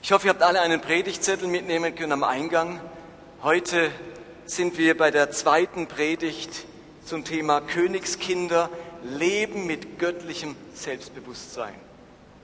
[0.00, 2.80] Ich hoffe, ihr habt alle einen Predigtzettel mitnehmen können am Eingang.
[3.42, 3.90] Heute
[4.46, 6.66] sind wir bei der zweiten Predigt
[7.04, 8.70] zum Thema Königskinder,
[9.02, 11.74] Leben mit göttlichem Selbstbewusstsein.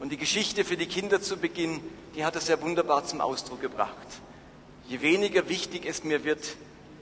[0.00, 1.80] Und die Geschichte für die Kinder zu Beginn,
[2.16, 3.94] die hat es sehr wunderbar zum Ausdruck gebracht.
[4.88, 6.56] Je weniger wichtig es mir wird,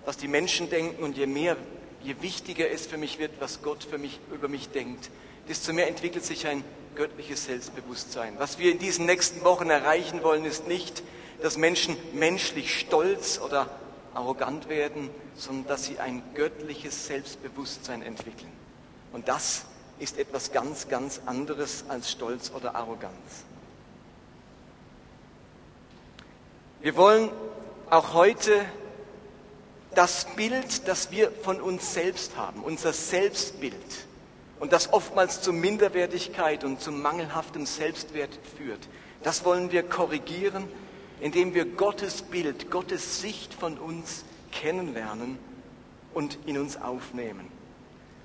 [0.05, 1.57] was die Menschen denken und je mehr,
[2.03, 5.11] je wichtiger es für mich wird, was Gott für mich, über mich denkt,
[5.49, 6.65] desto mehr entwickelt sich ein
[6.95, 8.35] göttliches Selbstbewusstsein.
[8.39, 11.03] Was wir in diesen nächsten Wochen erreichen wollen, ist nicht,
[11.41, 13.69] dass Menschen menschlich stolz oder
[14.15, 18.53] arrogant werden, sondern dass sie ein göttliches Selbstbewusstsein entwickeln.
[19.13, 19.65] Und das
[19.99, 23.45] ist etwas ganz, ganz anderes als Stolz oder Arroganz.
[26.81, 27.31] Wir wollen
[27.91, 28.65] auch heute
[29.95, 33.75] das Bild, das wir von uns selbst haben, unser Selbstbild,
[34.63, 38.79] und das oftmals zu Minderwertigkeit und zu mangelhaftem Selbstwert führt.
[39.25, 40.69] Das wollen wir korrigieren,
[41.21, 45.37] indem wir Gottes Bild, Gottes Sicht von uns kennenlernen
[46.15, 47.51] und in uns aufnehmen.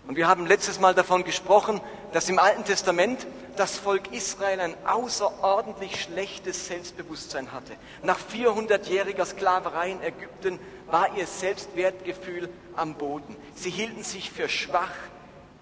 [0.07, 1.81] Und wir haben letztes Mal davon gesprochen,
[2.13, 3.25] dass im Alten Testament
[3.55, 7.73] das Volk Israel ein außerordentlich schlechtes Selbstbewusstsein hatte.
[8.03, 13.35] Nach 400-jähriger Sklaverei in Ägypten war ihr Selbstwertgefühl am Boden.
[13.55, 14.93] Sie hielten sich für schwach,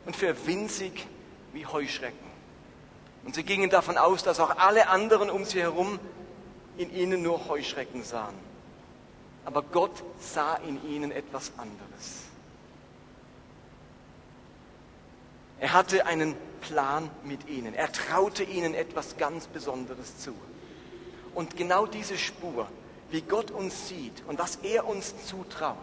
[0.06, 1.08] und für winzig
[1.54, 2.26] wie Heuschrecken.
[3.24, 6.00] Und sie gingen davon aus, dass auch alle anderen um sie herum
[6.78, 8.36] in ihnen nur Heuschrecken sahen.
[9.46, 12.26] Aber Gott sah in ihnen etwas anderes.
[15.60, 17.74] Er hatte einen Plan mit ihnen.
[17.74, 20.36] Er traute ihnen etwas ganz Besonderes zu.
[21.34, 22.68] Und genau diese Spur,
[23.10, 25.78] wie Gott uns sieht und was er uns zutraut,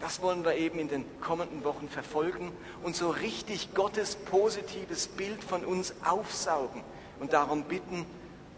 [0.00, 5.42] das wollen wir eben in den kommenden Wochen verfolgen und so richtig Gottes positives Bild
[5.42, 6.82] von uns aufsaugen
[7.18, 8.06] und darum bitten,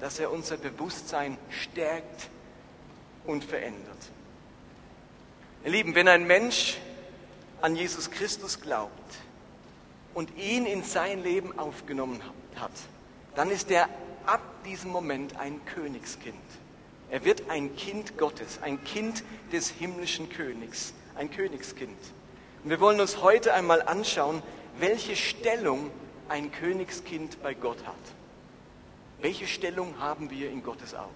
[0.00, 2.28] dass er unser Bewusstsein stärkt
[3.24, 3.96] und verändert.
[5.64, 6.78] Ihr Lieben, wenn ein Mensch
[7.60, 9.14] an Jesus Christus glaubt
[10.14, 12.22] und ihn in sein Leben aufgenommen
[12.56, 12.72] hat,
[13.34, 13.88] dann ist er
[14.26, 16.36] ab diesem Moment ein Königskind.
[17.10, 21.98] Er wird ein Kind Gottes, ein Kind des himmlischen Königs ein Königskind.
[22.64, 24.42] Und wir wollen uns heute einmal anschauen,
[24.78, 25.90] welche Stellung
[26.30, 27.94] ein Königskind bei Gott hat.
[29.20, 31.10] Welche Stellung haben wir in Gottes Augen?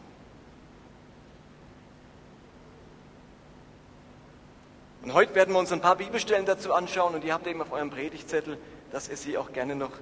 [5.02, 7.72] Und heute werden wir uns ein paar Bibelstellen dazu anschauen und ihr habt eben auf
[7.72, 8.58] eurem Predigtzettel,
[8.92, 9.92] dass ihr sie auch gerne noch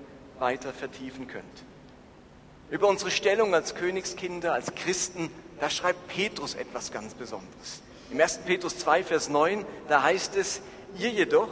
[0.40, 1.44] weiter vertiefen könnt.
[2.70, 5.30] Über unsere Stellung als Königskinder, als Christen,
[5.60, 7.82] da schreibt Petrus etwas ganz Besonderes.
[8.12, 8.40] Im 1.
[8.44, 10.60] Petrus 2, Vers 9, da heißt es,
[10.98, 11.48] ihr jedoch,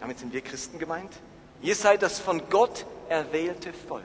[0.00, 1.12] damit sind wir Christen gemeint,
[1.60, 4.04] ihr seid das von Gott erwählte Volk.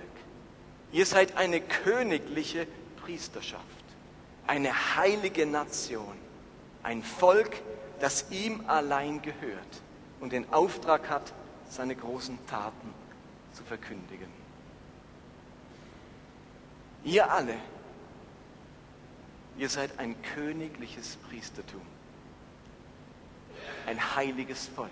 [0.91, 2.65] Ihr seid eine königliche
[3.03, 3.61] Priesterschaft,
[4.47, 6.15] eine heilige Nation,
[6.81, 7.61] ein Volk,
[7.99, 9.81] das ihm allein gehört
[10.19, 11.31] und den Auftrag hat,
[11.69, 12.93] seine großen Taten
[13.53, 14.29] zu verkündigen.
[17.03, 17.55] Ihr alle
[19.57, 21.81] Ihr seid ein königliches Priestertum,
[23.85, 24.91] ein heiliges Volk.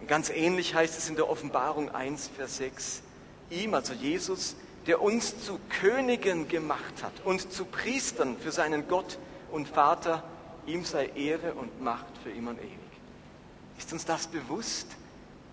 [0.00, 3.02] Und ganz ähnlich heißt es in der Offenbarung 1, Vers 6,
[3.50, 4.56] ihm, also Jesus,
[4.86, 9.18] der uns zu Königen gemacht hat und zu Priestern für seinen Gott
[9.50, 10.22] und Vater,
[10.66, 12.78] ihm sei Ehre und Macht für immer und ewig.
[13.78, 14.86] Ist uns das bewusst?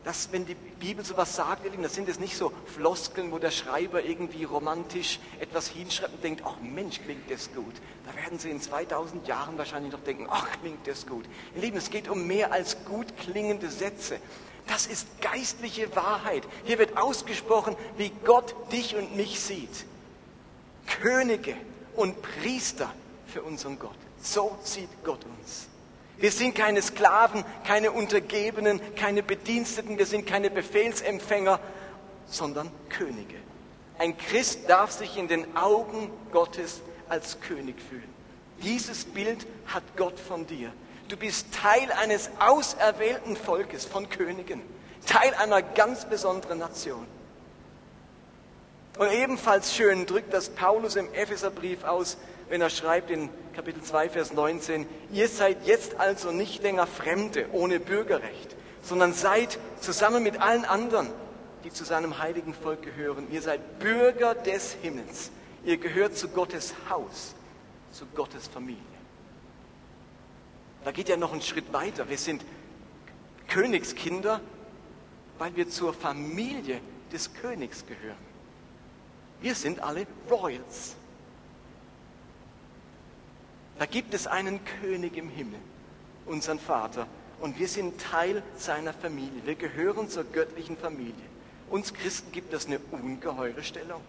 [0.03, 4.03] Dass wenn die Bibel sowas sagt, das sind es nicht so Floskeln, wo der Schreiber
[4.03, 7.73] irgendwie romantisch etwas hinschreibt und denkt, ach Mensch, klingt das gut.
[8.05, 11.25] Da werden Sie in 2000 Jahren wahrscheinlich noch denken, ach, klingt das gut.
[11.55, 14.19] Ihr Lieben, es geht um mehr als gut klingende Sätze.
[14.67, 16.43] Das ist geistliche Wahrheit.
[16.65, 19.85] Hier wird ausgesprochen, wie Gott dich und mich sieht.
[21.01, 21.55] Könige
[21.95, 22.93] und Priester
[23.27, 23.95] für unseren Gott.
[24.21, 25.67] So sieht Gott uns.
[26.17, 31.59] Wir sind keine Sklaven, keine Untergebenen, keine Bediensteten, wir sind keine Befehlsempfänger,
[32.27, 33.35] sondern Könige.
[33.97, 38.11] Ein Christ darf sich in den Augen Gottes als König fühlen.
[38.61, 40.71] Dieses Bild hat Gott von dir.
[41.09, 44.61] Du bist Teil eines auserwählten Volkes von Königen,
[45.05, 47.05] Teil einer ganz besonderen Nation.
[48.97, 52.17] Und ebenfalls schön drückt das Paulus im Epheserbrief aus,
[52.49, 57.47] wenn er schreibt in Kapitel 2, Vers 19, ihr seid jetzt also nicht länger Fremde
[57.51, 61.09] ohne Bürgerrecht, sondern seid zusammen mit allen anderen,
[61.63, 65.31] die zu seinem heiligen Volk gehören, ihr seid Bürger des Himmels.
[65.65, 67.35] Ihr gehört zu Gottes Haus,
[67.91, 68.81] zu Gottes Familie.
[70.83, 72.09] Da geht ja noch ein Schritt weiter.
[72.09, 72.43] Wir sind
[73.47, 74.41] Königskinder,
[75.37, 76.81] weil wir zur Familie
[77.13, 78.17] des Königs gehören.
[79.41, 80.95] Wir sind alle Royals.
[83.79, 85.59] Da gibt es einen König im Himmel,
[86.25, 87.07] unseren Vater,
[87.39, 89.41] und wir sind Teil seiner Familie.
[89.45, 91.13] Wir gehören zur göttlichen Familie.
[91.69, 94.01] Uns Christen gibt das eine ungeheure Stellung.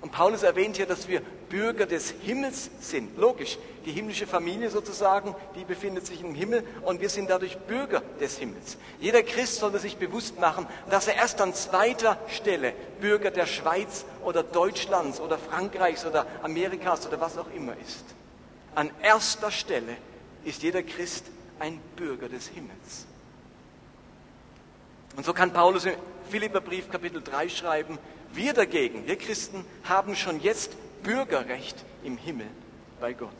[0.00, 3.16] Und Paulus erwähnt hier, dass wir Bürger des Himmels sind.
[3.18, 8.02] Logisch, die himmlische Familie sozusagen, die befindet sich im Himmel und wir sind dadurch Bürger
[8.20, 8.78] des Himmels.
[9.00, 14.04] Jeder Christ sollte sich bewusst machen, dass er erst an zweiter Stelle Bürger der Schweiz
[14.24, 18.04] oder Deutschlands oder Frankreichs oder Amerikas oder was auch immer ist.
[18.78, 19.96] An erster Stelle
[20.44, 21.24] ist jeder Christ
[21.58, 23.06] ein Bürger des Himmels.
[25.16, 25.94] Und so kann Paulus im
[26.30, 27.98] Philipperbrief Kapitel 3 schreiben,
[28.32, 32.46] wir dagegen, wir Christen, haben schon jetzt Bürgerrecht im Himmel
[33.00, 33.34] bei Gott.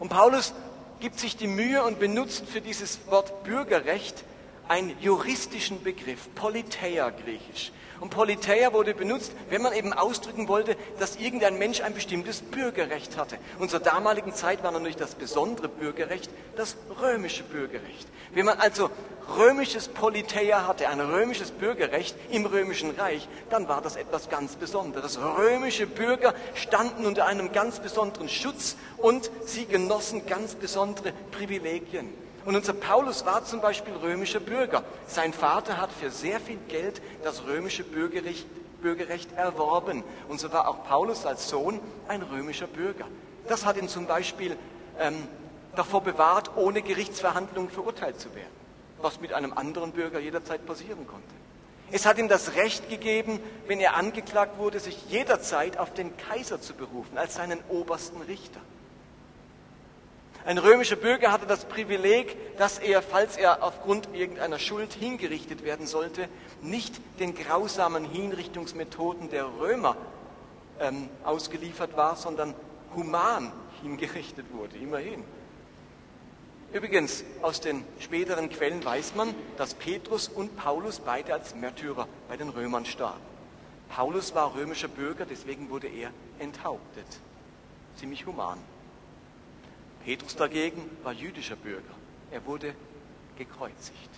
[0.00, 0.52] Und Paulus
[0.98, 4.24] gibt sich die Mühe und benutzt für dieses Wort Bürgerrecht
[4.66, 7.70] einen juristischen Begriff, Politeia griechisch.
[8.02, 13.16] Und Politeia wurde benutzt, wenn man eben ausdrücken wollte, dass irgendein Mensch ein bestimmtes Bürgerrecht
[13.16, 13.38] hatte.
[13.60, 18.08] Und zur damaligen Zeit war natürlich das besondere Bürgerrecht das römische Bürgerrecht.
[18.34, 18.90] Wenn man also
[19.38, 25.20] römisches Politeia hatte, ein römisches Bürgerrecht im römischen Reich, dann war das etwas ganz Besonderes.
[25.20, 32.21] Römische Bürger standen unter einem ganz besonderen Schutz und sie genossen ganz besondere Privilegien.
[32.44, 34.82] Und unser Paulus war zum Beispiel römischer Bürger.
[35.06, 38.46] Sein Vater hat für sehr viel Geld das römische Bürgerrecht,
[38.80, 40.02] Bürgerrecht erworben.
[40.28, 43.06] Und so war auch Paulus als Sohn ein römischer Bürger.
[43.48, 44.56] Das hat ihn zum Beispiel
[44.98, 45.28] ähm,
[45.76, 48.52] davor bewahrt, ohne Gerichtsverhandlung verurteilt zu werden,
[49.00, 51.34] was mit einem anderen Bürger jederzeit passieren konnte.
[51.94, 56.60] Es hat ihm das Recht gegeben, wenn er angeklagt wurde, sich jederzeit auf den Kaiser
[56.60, 58.60] zu berufen als seinen obersten Richter.
[60.44, 65.86] Ein römischer Bürger hatte das Privileg, dass er, falls er aufgrund irgendeiner Schuld hingerichtet werden
[65.86, 66.28] sollte,
[66.62, 69.96] nicht den grausamen Hinrichtungsmethoden der Römer
[70.80, 72.54] ähm, ausgeliefert war, sondern
[72.96, 73.52] human
[73.82, 75.22] hingerichtet wurde, immerhin.
[76.72, 82.36] Übrigens, aus den späteren Quellen weiß man, dass Petrus und Paulus beide als Märtyrer bei
[82.36, 83.20] den Römern starben.
[83.90, 87.06] Paulus war römischer Bürger, deswegen wurde er enthauptet.
[87.96, 88.58] Ziemlich human.
[90.04, 91.94] Petrus dagegen war jüdischer Bürger.
[92.30, 92.74] Er wurde
[93.36, 94.10] gekreuzigt.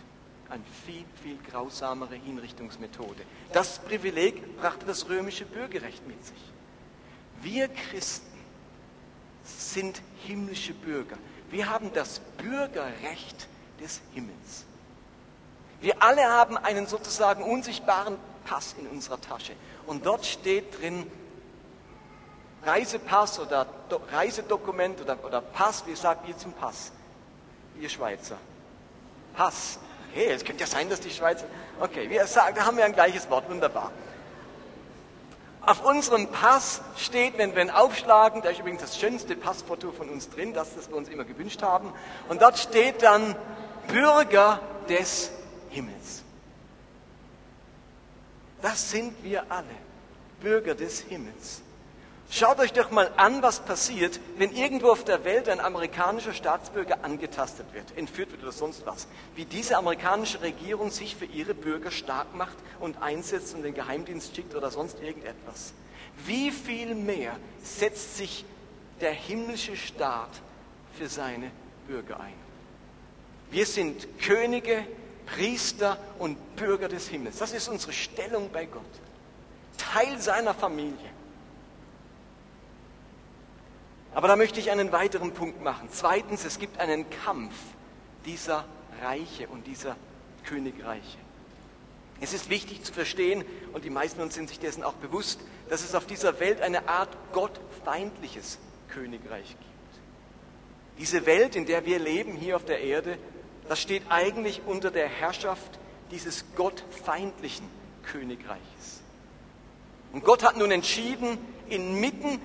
[0.49, 3.23] Eine viel, viel grausamere Hinrichtungsmethode.
[3.53, 6.53] Das Privileg brachte das römische Bürgerrecht mit sich.
[7.43, 8.39] Wir Christen
[9.45, 11.19] sind himmlische Bürger.
[11.51, 13.49] Wir haben das Bürgerrecht
[13.81, 14.65] des Himmels.
[15.81, 19.53] Wir alle haben einen sozusagen unsichtbaren Pass in unserer Tasche.
[19.87, 21.07] Und dort steht drin
[22.67, 26.93] Reisepass oder Do Reisedokument oder, oder Pass, wie sagt ihr zum Pass?
[27.81, 28.37] Ihr Schweizer.
[29.35, 29.79] Pass.
[30.11, 31.47] Okay, es könnte ja sein, dass die Schweizer.
[31.81, 33.91] Okay, wir sagen, da haben wir ein gleiches Wort, wunderbar.
[35.67, 40.11] Auf unserem Pass steht, wenn wir ihn aufschlagen, da ist übrigens das schönste Passfoto von
[40.11, 41.93] uns drin, das, das wir uns immer gewünscht haben,
[42.29, 43.35] und dort steht dann
[43.89, 45.31] Bürger des
[45.71, 46.23] Himmels.
[48.61, 49.67] Das sind wir alle,
[50.41, 51.63] Bürger des Himmels.
[52.31, 57.05] Schaut euch doch mal an, was passiert, wenn irgendwo auf der Welt ein amerikanischer Staatsbürger
[57.05, 59.07] angetastet wird, entführt wird oder sonst was.
[59.37, 64.35] Wie diese amerikanische Regierung sich für ihre Bürger stark macht und einsetzt und den Geheimdienst
[64.35, 65.75] schickt oder sonst irgendetwas.
[66.27, 68.45] Wie viel mehr setzt sich
[69.01, 70.31] der himmlische Staat
[70.99, 71.51] für seine
[71.87, 72.35] Bürger ein?
[73.51, 74.85] Wir sind Könige,
[75.27, 77.39] Priester und Bürger des Himmels.
[77.39, 78.83] Das ist unsere Stellung bei Gott.
[79.77, 81.14] Teil seiner Familie.
[84.15, 85.89] Aber da möchte ich einen weiteren Punkt machen.
[85.91, 87.55] Zweitens, es gibt einen Kampf
[88.25, 88.65] dieser
[89.03, 89.97] Reiche und dieser
[90.45, 91.19] Königreiche.
[92.21, 95.83] Es ist wichtig zu verstehen, und die meisten uns sind sich dessen auch bewusst, dass
[95.83, 99.65] es auf dieser Welt eine Art gottfeindliches Königreich gibt.
[100.99, 103.19] Diese Welt, in der wir leben hier auf der Erde,
[103.69, 105.79] das steht eigentlich unter der Herrschaft
[106.13, 107.67] dieses gottfeindlichen
[108.05, 109.01] Königreiches.
[110.13, 112.41] Und Gott hat nun entschieden, inmitten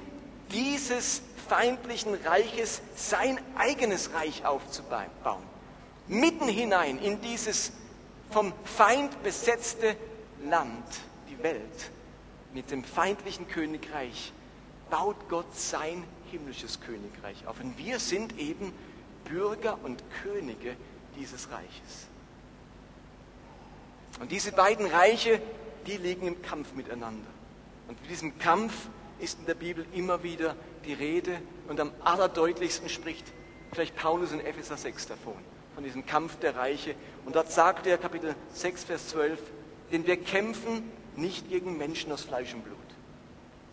[0.52, 5.10] dieses feindlichen Reiches sein eigenes Reich aufzubauen.
[6.08, 7.72] Mitten hinein in dieses
[8.32, 9.96] vom Feind besetzte
[10.46, 10.86] Land,
[11.30, 11.92] die Welt,
[12.54, 14.32] mit dem feindlichen Königreich,
[14.90, 17.60] baut Gott sein himmlisches Königreich auf.
[17.60, 18.74] Und wir sind eben
[19.26, 20.76] Bürger und Könige
[21.18, 22.08] dieses Reiches.
[24.20, 25.42] Und diese beiden Reiche,
[25.88, 27.28] die liegen im Kampf miteinander.
[27.88, 28.74] Und in diesem Kampf
[29.20, 33.26] ist in der Bibel immer wieder die Rede und am allerdeutlichsten spricht
[33.72, 35.36] vielleicht Paulus in Epheser 6 davon,
[35.76, 36.96] von diesem Kampf der Reiche.
[37.26, 39.40] Und dort sagt er, Kapitel 6, Vers 12,
[39.92, 42.78] denn wir kämpfen nicht gegen Menschen aus Fleisch und Blut,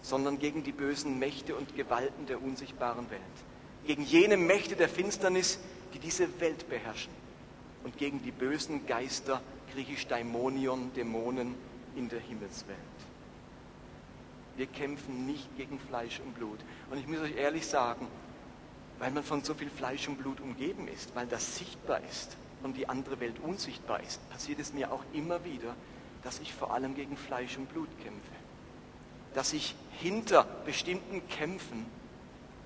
[0.02, 3.20] sondern gegen die bösen Mächte und Gewalten der unsichtbaren Welt,
[3.86, 5.58] gegen jene Mächte der Finsternis,
[5.94, 7.12] die diese Welt beherrschen
[7.84, 9.40] und gegen die bösen Geister,
[9.72, 11.54] griechisch Daimonion, Dämonen
[11.94, 12.76] in der Himmelswelt.
[14.56, 16.58] Wir kämpfen nicht gegen Fleisch und Blut.
[16.90, 18.06] Und ich muss euch ehrlich sagen,
[18.98, 22.76] weil man von so viel Fleisch und Blut umgeben ist, weil das sichtbar ist und
[22.76, 25.74] die andere Welt unsichtbar ist, passiert es mir auch immer wieder,
[26.22, 28.32] dass ich vor allem gegen Fleisch und Blut kämpfe.
[29.34, 31.86] Dass ich hinter bestimmten Kämpfen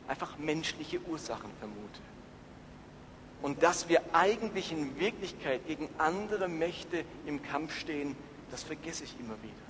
[0.06, 2.00] einfach menschliche Ursachen vermute.
[3.42, 8.16] Und dass wir eigentlich in Wirklichkeit gegen andere Mächte im Kampf stehen,
[8.50, 9.69] das vergesse ich immer wieder.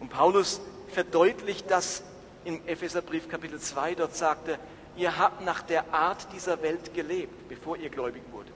[0.00, 2.02] Und Paulus verdeutlicht das
[2.44, 3.96] im Epheserbrief Kapitel 2.
[3.96, 4.58] Dort sagt er,
[4.96, 8.54] ihr habt nach der Art dieser Welt gelebt, bevor ihr gläubig wurdet.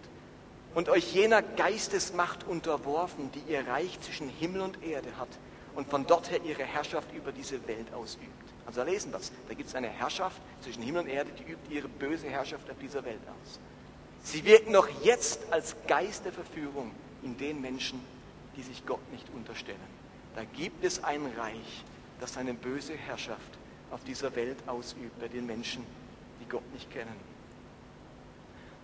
[0.74, 5.28] Und euch jener Geistesmacht unterworfen, die ihr Reich zwischen Himmel und Erde hat
[5.74, 8.26] und von dort her ihre Herrschaft über diese Welt ausübt.
[8.66, 9.32] Also lesen wir es.
[9.48, 12.78] Da gibt es eine Herrschaft zwischen Himmel und Erde, die übt ihre böse Herrschaft auf
[12.78, 13.58] dieser Welt aus.
[14.22, 18.00] Sie wirken noch jetzt als Geist der Verführung in den Menschen,
[18.56, 20.01] die sich Gott nicht unterstellen.
[20.34, 21.84] Da gibt es ein Reich,
[22.20, 23.40] das seine böse Herrschaft
[23.90, 25.84] auf dieser Welt ausübt, bei den Menschen,
[26.40, 27.32] die Gott nicht kennen.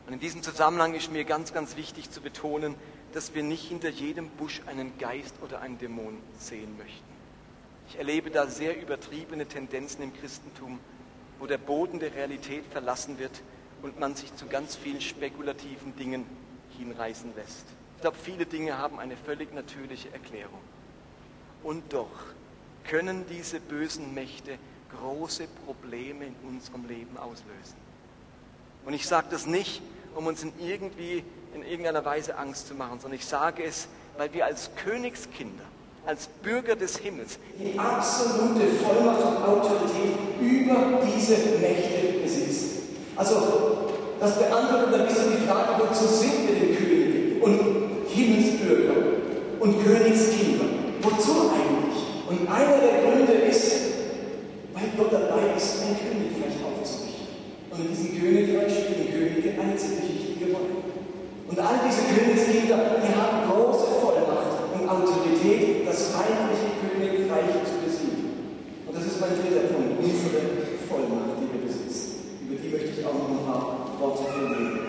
[0.06, 2.74] Und in diesem Zusammenhang ist mir ganz, ganz wichtig zu betonen,
[3.12, 7.04] dass wir nicht hinter jedem Busch einen Geist oder einen Dämon sehen möchten.
[7.88, 10.78] Ich erlebe da sehr übertriebene Tendenzen im Christentum,
[11.38, 13.42] wo der Boden der Realität verlassen wird
[13.82, 16.26] und man sich zu ganz vielen spekulativen Dingen
[16.76, 17.64] hinreißen lässt.
[17.96, 20.60] Ich glaube, viele Dinge haben eine völlig natürliche Erklärung.
[21.62, 22.08] Und doch
[22.88, 24.58] können diese bösen Mächte
[25.00, 27.76] große Probleme in unserem Leben auslösen.
[28.84, 29.82] Und ich sage das nicht,
[30.14, 31.22] um uns in, irgendwie,
[31.54, 35.64] in irgendeiner Weise Angst zu machen, sondern ich sage es, weil wir als Königskinder,
[36.06, 42.96] als Bürger des Himmels die absolute Vollmacht und Autorität über diese Mächte besitzen.
[43.14, 48.94] Also, das beantwortet ein bisschen die Frage, wozu sind wir denn Könige und Himmelsbürger
[49.60, 50.87] und Königskinder?
[51.02, 52.02] Wozu eigentlich?
[52.28, 53.72] Und einer der Gründe ist,
[54.74, 57.26] weil Gott dabei ist, ein Königreich aufzurichten.
[57.70, 59.38] Und in diesem Königreich spielen Könige
[59.78, 60.82] ziemlich wichtige Rolle.
[61.48, 68.58] Und all diese Königskinder, die haben große Vollmacht und Autorität, das feindliche Königreich zu besiegen.
[68.86, 70.42] Und das ist mein dritter Punkt, unsere
[70.88, 72.46] Vollmacht, die wir besitzen.
[72.46, 74.80] Über die möchte ich auch noch ein paar Worte verlieren.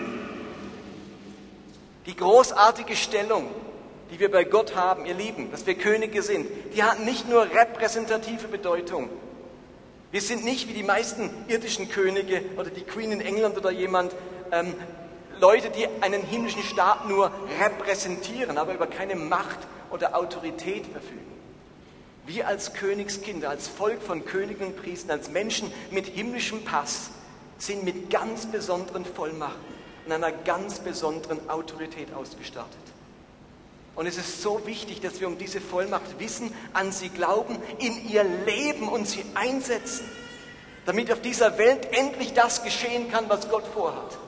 [2.06, 3.46] Die großartige Stellung,
[4.10, 7.42] die wir bei Gott haben, ihr Lieben, dass wir Könige sind, die hat nicht nur
[7.42, 9.08] repräsentative Bedeutung.
[10.10, 14.14] Wir sind nicht wie die meisten irdischen Könige oder die Queen in England oder jemand,
[14.50, 14.74] ähm,
[15.38, 19.58] Leute, die einen himmlischen Staat nur repräsentieren, aber über keine Macht
[19.90, 21.20] oder Autorität verfügen.
[22.26, 27.10] Wir als Königskinder, als Volk von Königen und Priestern, als Menschen mit himmlischem Pass
[27.58, 29.74] sind mit ganz besonderen Vollmachten
[30.06, 32.70] und einer ganz besonderen Autorität ausgestattet.
[33.94, 38.08] Und es ist so wichtig, dass wir um diese Vollmacht wissen, an sie glauben, in
[38.08, 40.08] ihr leben und sie einsetzen,
[40.86, 44.18] damit auf dieser Welt endlich das geschehen kann, was Gott vorhat.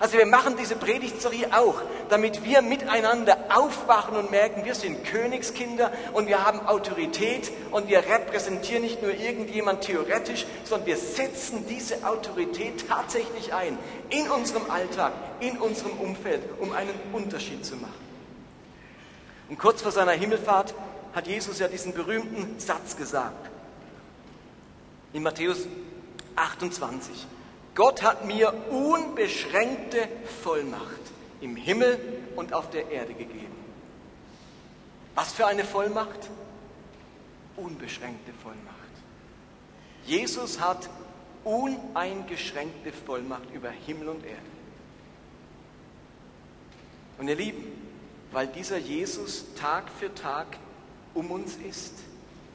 [0.00, 5.90] Also wir machen diese Predigtserie auch, damit wir miteinander aufwachen und merken, wir sind Königskinder
[6.12, 12.06] und wir haben Autorität und wir repräsentieren nicht nur irgendjemand theoretisch, sondern wir setzen diese
[12.06, 13.76] Autorität tatsächlich ein
[14.10, 18.07] in unserem Alltag, in unserem Umfeld, um einen Unterschied zu machen.
[19.48, 20.74] Und kurz vor seiner Himmelfahrt
[21.14, 23.48] hat Jesus ja diesen berühmten Satz gesagt.
[25.12, 25.66] In Matthäus
[26.36, 27.26] 28.
[27.74, 30.08] Gott hat mir unbeschränkte
[30.42, 30.82] Vollmacht
[31.40, 31.98] im Himmel
[32.36, 33.56] und auf der Erde gegeben.
[35.14, 36.30] Was für eine Vollmacht?
[37.56, 38.76] Unbeschränkte Vollmacht.
[40.04, 40.88] Jesus hat
[41.44, 44.42] uneingeschränkte Vollmacht über Himmel und Erde.
[47.18, 47.87] Und ihr Lieben,
[48.32, 50.46] weil dieser Jesus Tag für Tag
[51.14, 51.94] um uns ist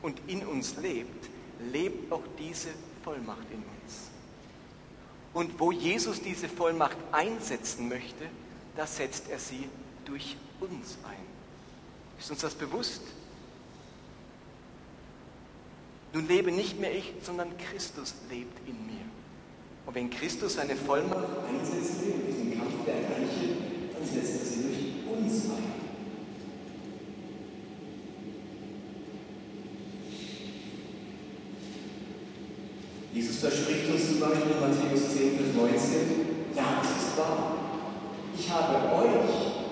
[0.01, 1.29] und in uns lebt,
[1.71, 2.69] lebt auch diese
[3.03, 4.09] Vollmacht in uns.
[5.33, 8.25] Und wo Jesus diese Vollmacht einsetzen möchte,
[8.75, 9.67] da setzt er sie
[10.05, 11.25] durch uns ein.
[12.19, 13.01] Ist uns das bewusst?
[16.13, 19.01] Nun lebe nicht mehr ich, sondern Christus lebt in mir.
[19.85, 23.55] Und wenn Christus seine Vollmacht einsetzen will, in diesem Kampf der Reiche,
[23.93, 24.42] dann setzt
[33.23, 37.55] Jesus verspricht uns zum Beispiel in Matthäus 10, Vers 19, ja, es ist wahr.
[38.35, 39.63] Ich habe euch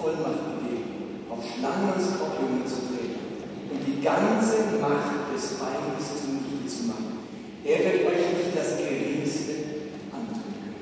[0.00, 3.20] Vollmacht gegeben, auf Schlangen und Skorpione zu treten
[3.68, 7.20] und die ganze Macht des Feindes zu Nichte zu machen.
[7.64, 9.52] Er wird euch nicht das Geringste
[10.08, 10.80] antun können.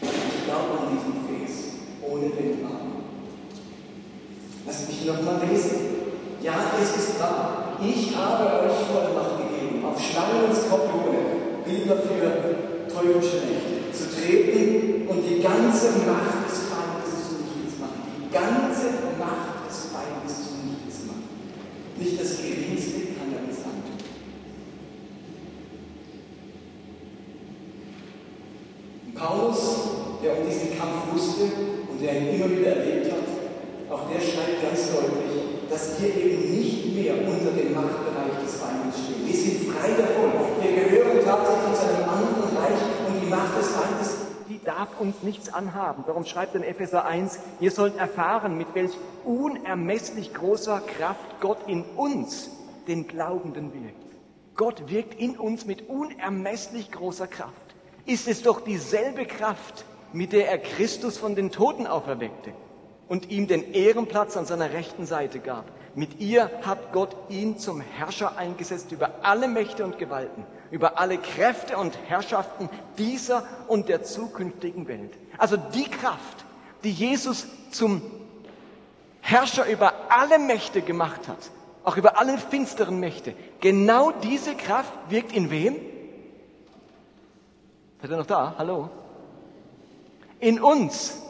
[0.00, 3.04] Ich glaube an diesen Vers ohne den Arm.
[4.64, 6.00] Lasst mich nochmal lesen.
[6.40, 7.76] Ja, es ist wahr.
[7.84, 9.37] Ich habe euch Vollmacht
[9.98, 17.34] und Skorpione, Bilder für teuflische Mächte, zu treten und die ganze Macht des Feindes zu
[17.42, 18.06] nichts machen.
[18.22, 21.26] Die ganze Macht des Feindes zu nichts machen.
[21.98, 23.98] Nicht das Geringste kann er uns antun.
[29.06, 29.60] Und Paulus,
[30.22, 31.44] der um diesen Kampf wusste
[31.90, 33.28] und der ihn immer wieder erlebt hat,
[33.90, 38.07] auch der schreibt ganz deutlich, dass wir eben nicht mehr unter Machtbereich des
[38.68, 39.26] Feindes stehen.
[39.26, 40.32] Wir sind frei davon.
[40.60, 44.16] Wir gehören tatsächlich zu einem anderen Reich und die Macht des Feindes,
[44.48, 46.04] die darf uns nichts anhaben.
[46.06, 48.92] Darum schreibt in Epheser 1, ihr sollt erfahren, mit welch
[49.24, 52.50] unermesslich großer Kraft Gott in uns,
[52.86, 54.08] den Glaubenden, wirkt.
[54.56, 57.52] Gott wirkt in uns mit unermesslich großer Kraft.
[58.06, 62.52] Ist es doch dieselbe Kraft, mit der er Christus von den Toten auferweckte
[63.08, 65.64] und ihm den Ehrenplatz an seiner rechten Seite gab.
[65.98, 71.18] Mit ihr hat Gott ihn zum Herrscher eingesetzt über alle Mächte und Gewalten, über alle
[71.18, 75.12] Kräfte und Herrschaften dieser und der zukünftigen Welt.
[75.38, 76.44] Also die Kraft,
[76.84, 78.00] die Jesus zum
[79.22, 81.50] Herrscher über alle Mächte gemacht hat,
[81.82, 85.74] auch über alle finsteren Mächte, genau diese Kraft wirkt in wem?
[88.00, 88.54] Seid ihr noch da?
[88.56, 88.88] Hallo?
[90.38, 91.20] In uns,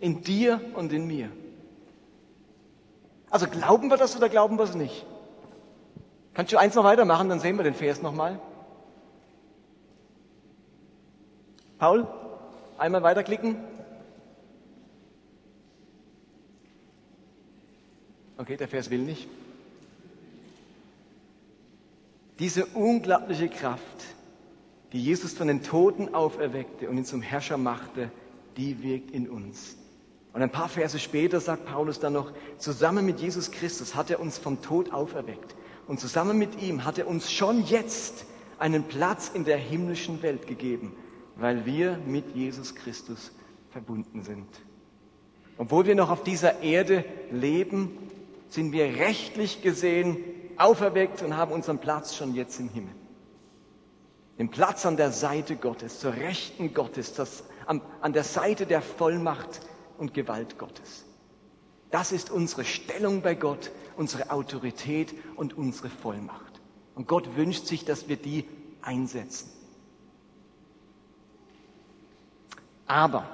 [0.00, 1.30] in dir und in mir.
[3.34, 5.04] Also glauben wir das oder glauben wir es nicht?
[6.34, 8.38] Kannst du eins noch weitermachen, dann sehen wir den Vers nochmal.
[11.78, 12.06] Paul,
[12.78, 13.56] einmal weiterklicken.
[18.38, 19.26] Okay, der Vers will nicht.
[22.38, 24.04] Diese unglaubliche Kraft,
[24.92, 28.12] die Jesus von den Toten auferweckte und ihn zum Herrscher machte,
[28.56, 29.76] die wirkt in uns.
[30.34, 34.18] Und ein paar Verse später sagt Paulus dann noch, zusammen mit Jesus Christus hat er
[34.18, 35.54] uns vom Tod auferweckt.
[35.86, 38.26] Und zusammen mit ihm hat er uns schon jetzt
[38.58, 40.92] einen Platz in der himmlischen Welt gegeben,
[41.36, 43.30] weil wir mit Jesus Christus
[43.70, 44.48] verbunden sind.
[45.56, 47.96] Obwohl wir noch auf dieser Erde leben,
[48.48, 50.16] sind wir rechtlich gesehen
[50.56, 52.94] auferweckt und haben unseren Platz schon jetzt im Himmel.
[54.40, 58.82] Den Platz an der Seite Gottes, zur Rechten Gottes, das an, an der Seite der
[58.82, 59.60] Vollmacht
[59.98, 61.04] und Gewalt Gottes.
[61.90, 66.60] Das ist unsere Stellung bei Gott, unsere Autorität und unsere Vollmacht.
[66.94, 68.44] Und Gott wünscht sich, dass wir die
[68.82, 69.48] einsetzen.
[72.86, 73.28] Aber,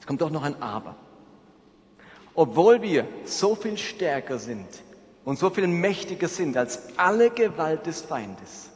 [0.00, 0.96] es kommt doch noch ein Aber.
[2.34, 4.66] Obwohl wir so viel stärker sind
[5.24, 8.70] und so viel mächtiger sind als alle Gewalt des Feindes,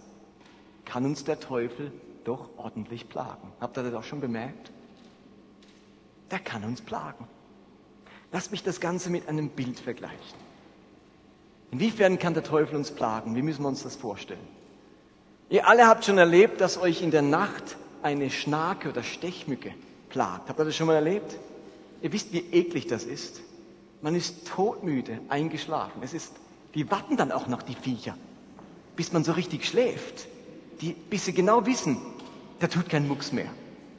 [0.85, 1.92] kann uns der Teufel
[2.24, 3.52] doch ordentlich plagen.
[3.61, 4.70] Habt ihr das auch schon bemerkt?
[6.31, 7.27] Der kann uns plagen.
[8.33, 10.38] Lass mich das Ganze mit einem Bild vergleichen.
[11.71, 13.35] Inwiefern kann der Teufel uns plagen?
[13.35, 14.47] Wie müssen wir uns das vorstellen?
[15.51, 19.75] Ihr alle habt schon erlebt, dass euch in der Nacht eine Schnake oder Stechmücke
[20.09, 20.49] plagt.
[20.49, 21.38] Habt ihr das schon mal erlebt?
[22.03, 23.41] Ihr wisst, wie eklig das ist.
[24.03, 26.03] Man ist todmüde, eingeschlafen.
[26.03, 26.33] Es ist,
[26.75, 28.14] die warten dann auch noch, die Viecher,
[28.95, 30.29] bis man so richtig schläft.
[30.81, 31.97] Die, bis sie genau wissen,
[32.61, 33.51] da tut kein Mucks mehr.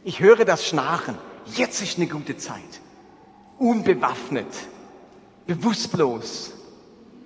[0.06, 1.18] Ich höre das Schnarchen.
[1.45, 2.82] Jetzt ist eine gute Zeit.
[3.58, 4.47] Unbewaffnet,
[5.47, 6.54] bewusstlos.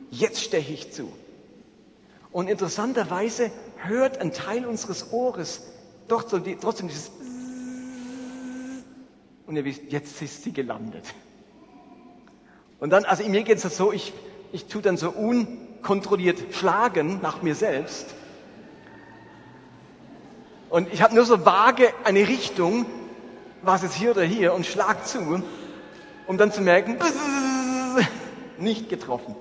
[0.09, 1.11] Jetzt steche ich zu.
[2.31, 5.61] Und interessanterweise hört ein Teil unseres Ohres
[6.07, 7.11] doch trotzdem dieses
[9.45, 11.05] und ihr wisst, jetzt ist sie gelandet.
[12.79, 14.13] Und dann, also mir geht es so, ich,
[14.51, 18.15] ich tue dann so unkontrolliert schlagen nach mir selbst.
[20.69, 22.85] Und ich habe nur so vage eine Richtung,
[23.65, 25.43] es jetzt hier oder hier, und schlag zu,
[26.27, 26.97] um dann zu merken,
[28.57, 29.35] nicht getroffen.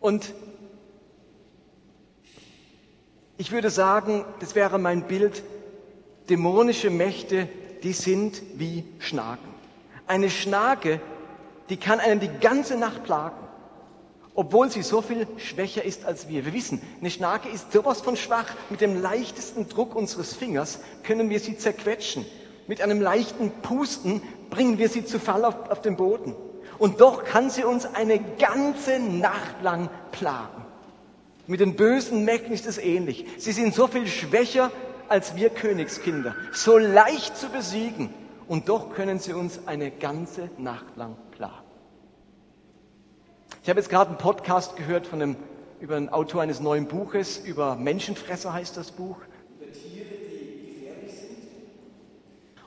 [0.00, 0.34] Und
[3.36, 5.42] ich würde sagen, das wäre mein Bild,
[6.28, 7.48] dämonische Mächte,
[7.82, 9.48] die sind wie Schnaken.
[10.06, 11.00] Eine Schnake,
[11.68, 13.36] die kann einen die ganze Nacht plagen,
[14.34, 16.44] obwohl sie so viel schwächer ist als wir.
[16.44, 21.30] Wir wissen, eine Schnake ist sowas von schwach, mit dem leichtesten Druck unseres Fingers können
[21.30, 22.24] wir sie zerquetschen.
[22.66, 26.34] Mit einem leichten Pusten bringen wir sie zu Fall auf, auf den Boden.
[26.78, 30.64] Und doch kann sie uns eine ganze Nacht lang plagen.
[31.46, 33.26] Mit den bösen Mächten ist es ähnlich.
[33.38, 34.70] Sie sind so viel schwächer
[35.08, 38.08] als wir Königskinder, so leicht zu besiegen.
[38.48, 41.64] Und doch können sie uns eine ganze Nacht lang plagen.
[43.62, 45.36] Ich habe jetzt gerade einen Podcast gehört von einem,
[45.80, 49.16] über einen Autor eines neuen Buches, über Menschenfresser heißt das Buch.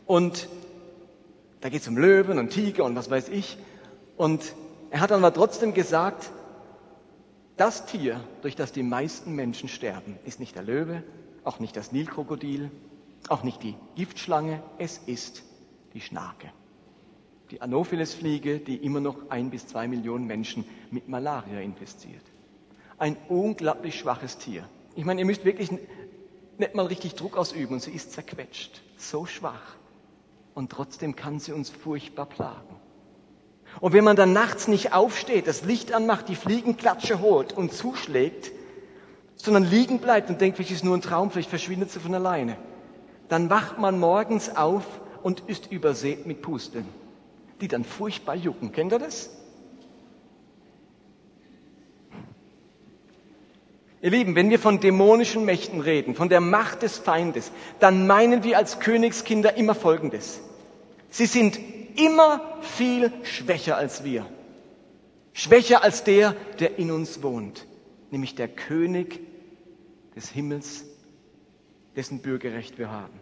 [0.08, 0.50] Und
[1.62, 3.58] da geht es um Löwen und Tiger und was weiß ich.
[4.16, 4.56] Und
[4.90, 6.32] er hat dann aber trotzdem gesagt,
[7.58, 11.04] Das Tier, durch das die meisten Menschen sterben, ist nicht der Löwe,
[11.44, 12.70] auch nicht das Nilkrokodil,
[13.30, 15.42] auch nicht die Giftschlange, es ist
[15.96, 16.52] die Schnake.
[17.50, 22.22] Die Anopheles-Fliege, die immer noch ein bis zwei Millionen Menschen mit Malaria infiziert.
[23.00, 24.70] Ein unglaublich schwaches Tier.
[24.96, 28.84] Ich meine, ihr müsst wirklich nicht mal richtig Druck ausüben und sie ist zerquetscht.
[28.98, 29.77] So schwach.
[30.58, 32.76] Und trotzdem kann sie uns furchtbar plagen.
[33.80, 38.52] Und wenn man dann nachts nicht aufsteht, das Licht anmacht, die Fliegenklatsche holt und zuschlägt,
[39.36, 42.58] sondern liegen bleibt und denkt, vielleicht ist nur ein Traum, vielleicht verschwindet sie von alleine,
[43.30, 44.84] dann wacht man morgens auf
[45.22, 46.88] und ist übersät mit Pusteln,
[47.62, 48.72] die dann furchtbar jucken.
[48.72, 49.30] Kennt ihr das?
[54.02, 58.44] Ihr Lieben, wenn wir von dämonischen Mächten reden, von der Macht des Feindes, dann meinen
[58.44, 60.40] wir als Königskinder immer Folgendes.
[61.10, 61.60] Sie sind
[61.96, 64.26] immer viel schwächer als wir.
[65.34, 67.66] Schwächer als der, der in uns wohnt,
[68.12, 69.20] nämlich der König
[70.16, 70.86] des Himmels,
[71.96, 73.20] dessen Bürgerrecht wir haben.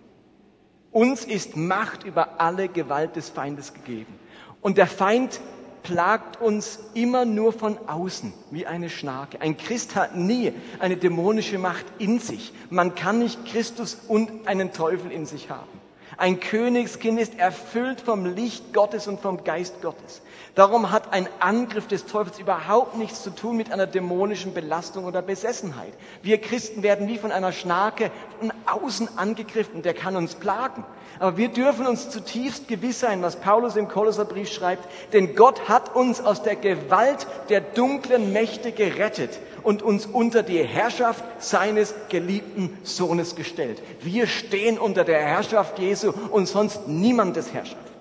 [0.92, 4.14] Uns ist Macht über alle Gewalt des Feindes gegeben.
[4.62, 5.40] Und der Feind
[5.86, 9.40] plagt uns immer nur von außen, wie eine Schnake.
[9.40, 12.54] Ein Christ hat nie eine dämonische Macht in sich.
[12.72, 15.70] Man kann nicht Christus und einen Teufel in sich haben.
[16.18, 20.22] Ein Königskind ist erfüllt vom Licht Gottes und vom Geist Gottes.
[20.56, 25.22] Darum hat ein Angriff des Teufels überhaupt nichts zu tun mit einer dämonischen Belastung oder
[25.22, 25.92] Besessenheit.
[26.22, 30.86] Wir Christen werden wie von einer Schnake von außen angegriffen, der kann uns plagen.
[31.20, 35.94] Aber wir dürfen uns zutiefst gewiss sein, was Paulus im Kolosserbrief schreibt, denn Gott hat
[35.94, 42.78] uns aus der Gewalt der dunklen Mächte gerettet und uns unter die Herrschaft seines geliebten
[42.84, 43.82] Sohnes gestellt.
[44.00, 47.95] Wir stehen unter der Herrschaft Jesu und sonst niemandes Herrschaft.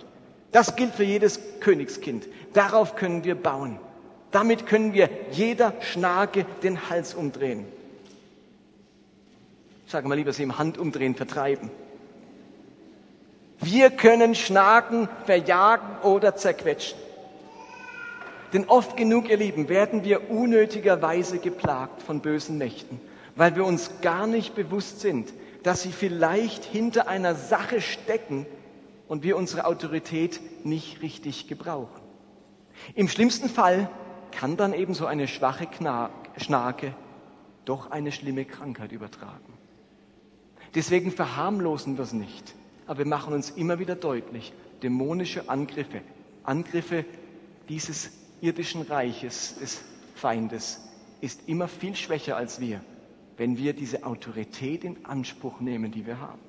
[0.54, 2.28] Das gilt für jedes Königskind.
[2.52, 3.76] Darauf können wir bauen.
[4.30, 7.66] Damit können wir jeder Schnake den Hals umdrehen.
[9.88, 11.70] Sagen wir lieber, sie im Handumdrehen vertreiben.
[13.58, 17.00] Wir können Schnaken verjagen oder zerquetschen.
[18.52, 23.00] Denn oft genug, ihr Lieben, werden wir unnötigerweise geplagt von bösen Mächten,
[23.34, 25.32] weil wir uns gar nicht bewusst sind,
[25.64, 28.46] dass sie vielleicht hinter einer Sache stecken
[29.08, 32.02] und wir unsere Autorität nicht richtig gebrauchen.
[32.94, 33.88] Im schlimmsten Fall
[34.30, 35.68] kann dann eben so eine schwache
[36.36, 36.94] Schnake
[37.64, 39.52] doch eine schlimme Krankheit übertragen.
[40.74, 42.54] Deswegen verharmlosen wir es nicht,
[42.86, 46.02] aber wir machen uns immer wieder deutlich, dämonische Angriffe,
[46.42, 47.04] Angriffe
[47.68, 49.82] dieses irdischen Reiches des
[50.14, 50.80] Feindes
[51.20, 52.80] ist immer viel schwächer als wir,
[53.36, 56.40] wenn wir diese Autorität in Anspruch nehmen, die wir haben.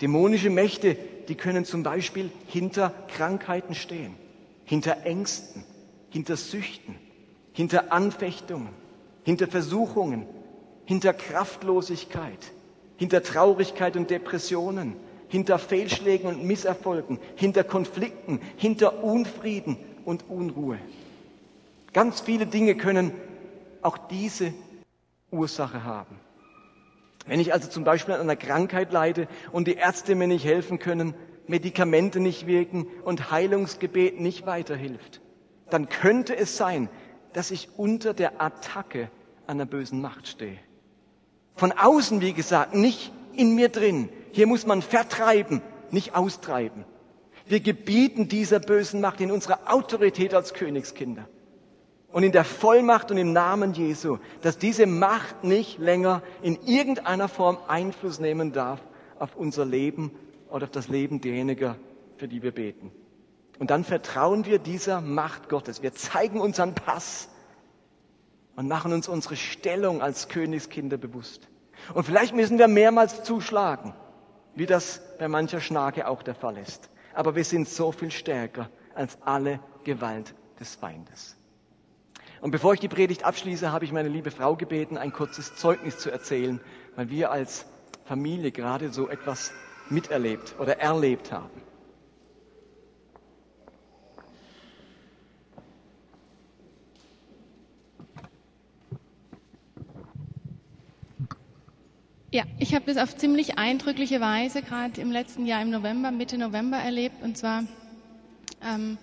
[0.00, 0.96] Dämonische Mächte,
[1.28, 4.14] die können zum Beispiel hinter Krankheiten stehen,
[4.64, 5.64] hinter Ängsten,
[6.10, 6.96] hinter Süchten,
[7.52, 8.70] hinter Anfechtungen,
[9.24, 10.26] hinter Versuchungen,
[10.84, 12.38] hinter Kraftlosigkeit,
[12.96, 14.94] hinter Traurigkeit und Depressionen,
[15.28, 20.78] hinter Fehlschlägen und Misserfolgen, hinter Konflikten, hinter Unfrieden und Unruhe.
[21.92, 23.12] Ganz viele Dinge können
[23.82, 24.52] auch diese
[25.30, 26.16] Ursache haben.
[27.26, 30.78] Wenn ich also zum Beispiel an einer Krankheit leide und die Ärzte mir nicht helfen
[30.78, 31.14] können,
[31.46, 35.20] Medikamente nicht wirken und Heilungsgebet nicht weiterhilft,
[35.70, 36.88] dann könnte es sein,
[37.32, 39.10] dass ich unter der Attacke
[39.46, 40.58] einer bösen Macht stehe.
[41.56, 44.08] Von außen, wie gesagt, nicht in mir drin.
[44.32, 45.60] Hier muss man vertreiben,
[45.90, 46.84] nicht austreiben.
[47.46, 51.28] Wir gebieten dieser bösen Macht in unserer Autorität als Königskinder
[52.14, 57.28] und in der Vollmacht und im Namen Jesu, dass diese Macht nicht länger in irgendeiner
[57.28, 58.80] Form Einfluss nehmen darf
[59.18, 60.10] auf unser Leben
[60.48, 61.74] oder auf das Leben derjenigen,
[62.16, 62.90] für die wir beten.
[63.58, 65.82] Und dann vertrauen wir dieser Macht Gottes.
[65.82, 67.28] Wir zeigen unseren Pass
[68.56, 71.48] und machen uns unsere Stellung als Königskinder bewusst.
[71.92, 73.92] Und vielleicht müssen wir mehrmals zuschlagen,
[74.54, 78.68] wie das bei mancher Schnake auch der Fall ist aber wir sind so viel stärker
[78.94, 81.36] als alle Gewalt des Feindes.
[82.44, 85.96] Und bevor ich die Predigt abschließe, habe ich meine liebe Frau gebeten, ein kurzes Zeugnis
[85.96, 86.60] zu erzählen,
[86.94, 87.64] weil wir als
[88.04, 89.54] Familie gerade so etwas
[89.88, 91.48] miterlebt oder erlebt haben.
[102.30, 106.36] Ja, ich habe das auf ziemlich eindrückliche Weise gerade im letzten Jahr im November, Mitte
[106.36, 107.22] November erlebt.
[107.22, 107.64] Und zwar
[108.62, 108.98] ähm,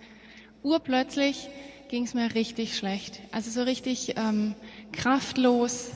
[0.62, 1.50] urplötzlich
[1.92, 3.20] ging es mir richtig schlecht.
[3.34, 4.56] Also so richtig ähm,
[4.94, 5.90] kraftlos,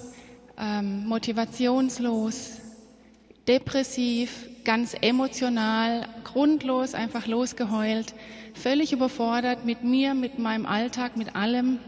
[0.60, 2.58] ähm, motivationslos,
[3.47, 8.13] depressiv, ganz emotional, grundlos, einfach losgeheult,
[8.53, 11.79] völlig überfordert mit mir, mit meinem Alltag, mit allem.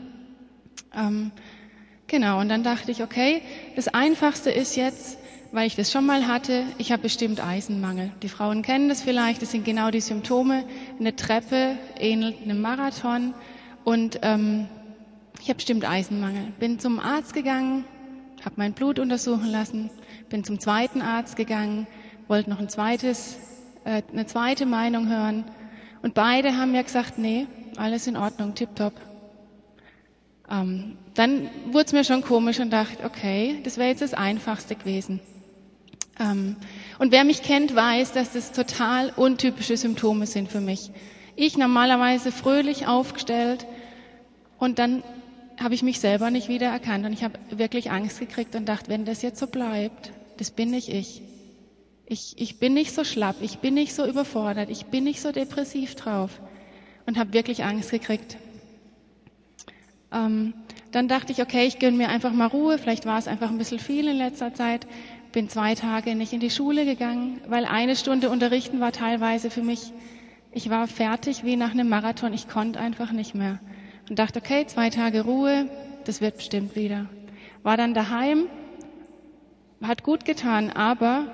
[0.96, 1.32] Ähm,
[2.08, 3.41] genau, und dann dachte ich, okay,
[3.76, 5.17] das Einfachste ist jetzt,
[5.52, 8.13] weil ich das schon mal hatte, ich habe bestimmt Eisenmangel.
[8.24, 10.63] Die Frauen kennen das vielleicht, das sind genau die Symptome.
[10.98, 13.34] Eine Treppe ähnelt einem Marathon
[13.88, 14.67] und ähm,
[15.39, 16.52] ich habe bestimmt Eisenmangel.
[16.60, 17.86] Bin zum Arzt gegangen,
[18.43, 19.89] habe mein Blut untersuchen lassen,
[20.28, 21.88] bin zum zweiten Arzt gegangen,
[22.28, 23.38] wollte noch ein zweites,
[23.86, 25.45] äh, eine zweite Meinung hören
[26.02, 27.47] und beide haben mir gesagt, nee,
[27.78, 28.91] alles in Ordnung, tipptopp.
[30.52, 34.76] Ähm, dann wurde es mir schon komisch und dachte, okay, das wäre jetzt das Einfachste
[34.76, 35.21] gewesen.
[36.19, 36.58] Ähm,
[37.00, 40.91] und wer mich kennt, weiß, dass das total untypische Symptome sind für mich.
[41.38, 43.65] Ich normalerweise fröhlich aufgestellt
[44.58, 45.04] und dann
[45.60, 48.89] habe ich mich selber nicht wieder erkannt und ich habe wirklich Angst gekriegt und dachte,
[48.89, 51.24] wenn das jetzt so bleibt, das bin nicht ich.
[52.06, 55.32] Ich, ich bin nicht so schlapp, ich bin nicht so überfordert, ich bin nicht so
[55.32, 56.41] depressiv drauf
[57.06, 58.38] und habe wirklich Angst gekriegt.
[60.12, 60.54] Ähm,
[60.91, 63.58] dann dachte ich, okay, ich gönne mir einfach mal Ruhe, vielleicht war es einfach ein
[63.58, 64.88] bisschen viel in letzter Zeit,
[65.34, 69.63] bin zwei Tage nicht in die Schule gegangen, weil eine Stunde unterrichten war teilweise für
[69.63, 69.93] mich,
[70.52, 73.60] ich war fertig wie nach einem Marathon, ich konnte einfach nicht mehr.
[74.10, 75.70] Und dachte, okay, zwei Tage Ruhe,
[76.06, 77.08] das wird bestimmt wieder.
[77.63, 78.48] War dann daheim,
[79.82, 81.28] hat gut getan, aber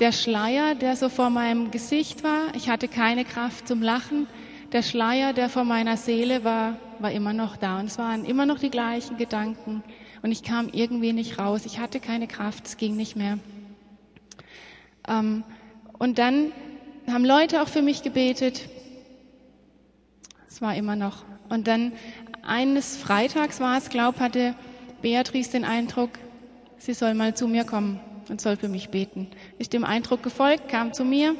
[0.00, 4.26] der Schleier, der so vor meinem Gesicht war, ich hatte keine Kraft zum Lachen,
[4.72, 7.78] der Schleier, der vor meiner Seele war, war immer noch da.
[7.78, 9.82] Und es waren immer noch die gleichen Gedanken.
[10.22, 11.66] Und ich kam irgendwie nicht raus.
[11.66, 13.38] Ich hatte keine Kraft, es ging nicht mehr.
[15.08, 15.44] Ähm,
[15.98, 16.52] und dann
[17.06, 18.68] haben Leute auch für mich gebetet.
[20.48, 21.24] Es war immer noch.
[21.48, 21.92] Und dann
[22.42, 24.54] eines Freitags war es, glaub, hatte
[25.02, 26.10] Beatrice den Eindruck,
[26.78, 29.28] sie soll mal zu mir kommen und soll für mich beten.
[29.58, 31.34] Ist dem Eindruck gefolgt, kam zu mir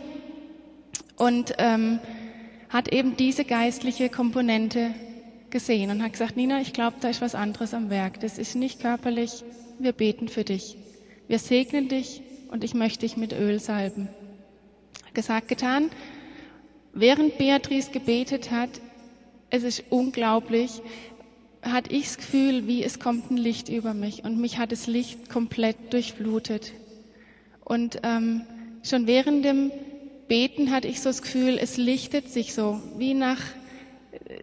[1.17, 1.99] und ähm,
[2.69, 4.95] hat eben diese geistliche Komponente
[5.51, 8.21] gesehen und hat gesagt, Nina, ich glaube, da ist was anderes am Werk.
[8.21, 9.45] Das ist nicht körperlich.
[9.79, 10.77] Wir beten für dich.
[11.29, 14.09] Wir segnen dich und ich möchte dich mit Öl salben.
[15.15, 15.91] Gesagt, getan.
[16.93, 18.71] Während Beatrice gebetet hat,
[19.51, 20.83] es ist unglaublich,
[21.63, 24.87] hatte ich das Gefühl, wie es kommt ein Licht über mich und mich hat das
[24.87, 26.73] Licht komplett durchflutet.
[27.65, 28.43] Und ähm,
[28.83, 29.73] schon während dem
[30.29, 33.41] Beten hatte ich so das Gefühl, es lichtet sich so, wie nach,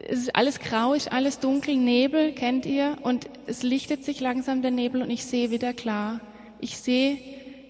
[0.08, 4.62] es ist alles grau, ist alles dunkel, Nebel, kennt ihr, und es lichtet sich langsam
[4.62, 6.22] der Nebel und ich sehe wieder klar.
[6.60, 7.18] Ich sehe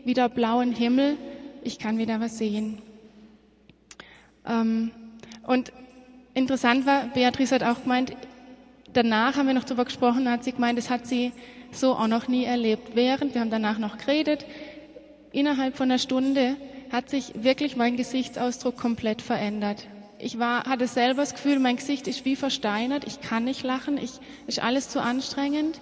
[0.06, 1.18] wieder blauen Himmel,
[1.64, 2.80] ich kann wieder was sehen.
[4.46, 4.92] Ähm,
[5.48, 5.72] und
[6.34, 8.14] interessant war, Beatrice hat auch gemeint,
[8.94, 11.32] danach haben wir noch darüber gesprochen, hat sie gemeint, das hat sie
[11.72, 12.96] so auch noch nie erlebt.
[12.96, 14.46] Während, wir haben danach noch geredet,
[15.32, 16.56] innerhalb von einer Stunde
[16.92, 19.88] hat sich wirklich mein Gesichtsausdruck komplett verändert.
[20.20, 23.98] Ich war, hatte selber das Gefühl, mein Gesicht ist wie versteinert, ich kann nicht lachen,
[23.98, 24.12] ich,
[24.48, 25.80] ist alles zu anstrengend.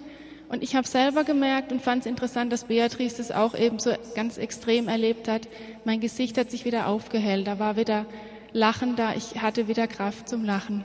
[0.48, 3.92] Und ich habe selber gemerkt und fand es interessant, dass Beatrice das auch eben so
[4.14, 5.48] ganz extrem erlebt hat.
[5.86, 8.04] Mein Gesicht hat sich wieder aufgehellt, da war wieder
[8.52, 10.84] Lachen da, ich hatte wieder Kraft zum Lachen.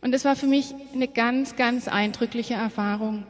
[0.00, 3.24] Und das war für mich eine ganz, ganz eindrückliche Erfahrung.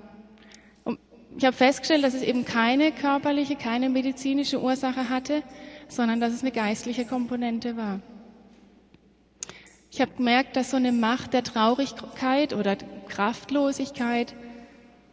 [1.37, 5.42] Ich habe festgestellt, dass es eben keine körperliche, keine medizinische Ursache hatte,
[5.88, 8.00] sondern dass es eine geistliche Komponente war.
[9.90, 12.76] Ich habe gemerkt, dass so eine Macht der Traurigkeit oder
[13.09, 14.35] Kraftlosigkeit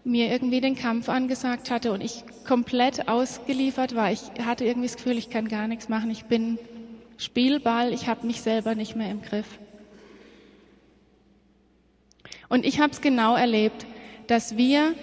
[0.03, 4.11] mir irgendwie den Kampf angesagt hatte und ich komplett ausgeliefert war.
[4.11, 6.09] Ich hatte irgendwie das Gefühl, ich kann gar nichts machen.
[6.11, 6.57] Ich bin
[7.17, 9.59] Spielball, ich habe mich selber nicht mehr im Griff.
[12.49, 13.85] Und ich habe es genau erlebt,
[14.27, 14.93] dass wir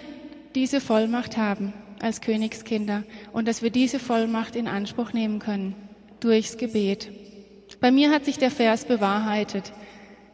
[0.55, 5.75] diese Vollmacht haben als Königskinder und dass wir diese Vollmacht in Anspruch nehmen können
[6.19, 7.11] durchs Gebet.
[7.79, 9.71] Bei mir hat sich der Vers bewahrheitet,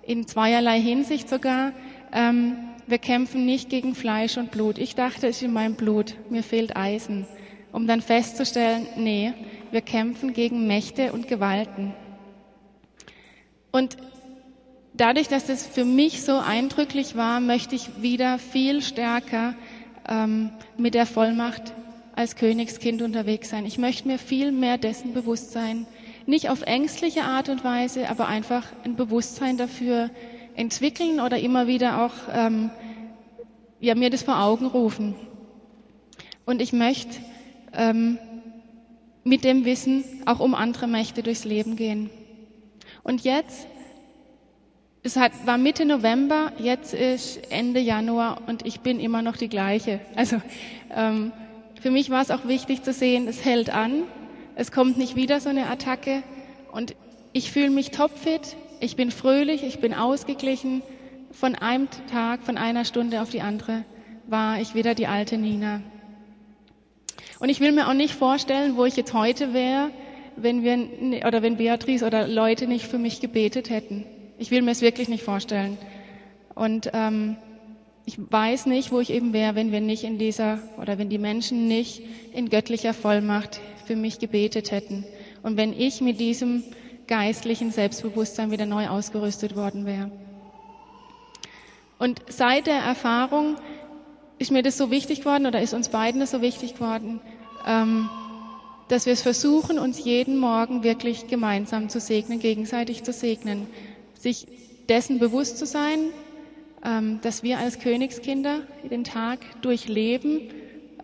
[0.02, 1.74] in zweierlei Hinsicht sogar.
[2.12, 4.78] Ähm, wir kämpfen nicht gegen Fleisch und Blut.
[4.78, 7.26] Ich dachte, es ist in meinem Blut, mir fehlt Eisen,
[7.72, 9.34] um dann festzustellen, nee,
[9.72, 11.94] wir kämpfen gegen Mächte und Gewalten.
[13.72, 13.98] Und
[14.94, 19.56] dadurch, dass das für mich so eindrücklich war, möchte ich wieder viel stärker
[20.08, 21.74] ähm, mit der Vollmacht
[22.16, 23.66] als Königskind unterwegs sein.
[23.66, 25.86] Ich möchte mir viel mehr dessen bewusst sein.
[26.26, 30.10] Nicht auf ängstliche Art und Weise, aber einfach ein Bewusstsein dafür,
[30.56, 32.70] entwickeln oder immer wieder auch ähm,
[33.80, 35.16] ja, mir das vor Augen rufen.
[36.46, 37.18] Und ich möchte
[37.74, 38.18] ähm,
[39.24, 42.10] mit dem Wissen auch um andere Mächte durchs Leben gehen.
[43.04, 43.68] Und jetzt,
[45.04, 49.50] es hat, war Mitte November, jetzt ist Ende Januar und ich bin immer noch die
[49.50, 50.00] gleiche.
[50.16, 50.42] Also
[50.96, 51.32] ähm,
[51.82, 54.04] für mich war es auch wichtig zu sehen, es hält an,
[54.56, 56.24] es kommt nicht wieder so eine Attacke
[56.72, 56.96] und
[57.34, 60.84] ich fühle mich topfit, ich bin fröhlich, ich bin ausgeglichen,
[61.32, 63.84] von einem Tag, von einer Stunde auf die andere
[64.28, 65.82] war ich wieder die alte Nina.
[67.40, 69.90] Und ich will mir auch nicht vorstellen, wo ich jetzt heute wäre,
[70.36, 74.06] wenn wir oder wenn Beatrice oder Leute nicht für mich gebetet hätten.
[74.38, 75.78] Ich will mir es wirklich nicht vorstellen.
[76.54, 77.38] Und ähm,
[78.06, 81.18] ich weiß nicht, wo ich eben wäre, wenn wir nicht in dieser oder wenn die
[81.18, 82.02] Menschen nicht
[82.34, 85.06] in göttlicher Vollmacht für mich gebetet hätten
[85.44, 86.64] und wenn ich mit diesem
[87.08, 90.12] geistlichen Selbstbewusstsein wieder neu ausgerüstet worden wäre.
[91.98, 93.56] Und seit der Erfahrung
[94.38, 97.22] ist mir das so wichtig geworden oder ist uns beiden das so wichtig geworden,
[97.66, 98.10] ähm,
[98.90, 103.68] dass wir es versuchen, uns jeden Morgen wirklich gemeinsam zu segnen, gegenseitig zu segnen,
[104.20, 104.48] sich
[104.90, 106.00] dessen bewusst zu sein,
[106.84, 110.42] ähm, dass wir als Königskinder den Tag durchleben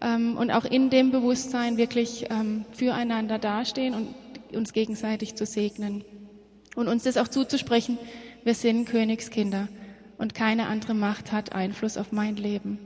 [0.02, 4.14] ähm, und auch in dem Bewusstsein wirklich ähm, füreinander dastehen und
[4.56, 6.04] uns gegenseitig zu segnen.
[6.76, 7.98] Und uns das auch zuzusprechen,
[8.44, 9.68] wir sind Königskinder
[10.18, 12.80] und keine andere Macht hat Einfluss auf mein Leben.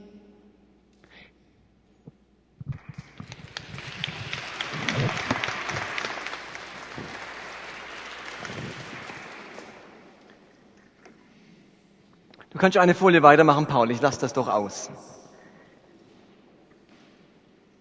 [12.56, 13.91] Du kannst eine Folie weitermachen, Paul.
[13.91, 14.89] Ich lasse das doch aus.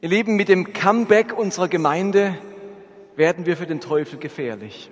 [0.01, 2.37] Ihr Lieben, mit dem Comeback unserer Gemeinde
[3.17, 4.91] werden wir für den Teufel gefährlich.